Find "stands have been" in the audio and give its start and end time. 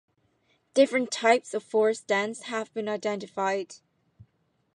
2.01-2.89